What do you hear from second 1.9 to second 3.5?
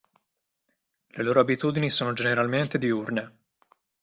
sono generalmente diurne.